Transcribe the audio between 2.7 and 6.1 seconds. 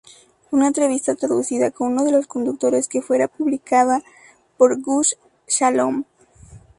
que fuera publicada por Gush Shalom.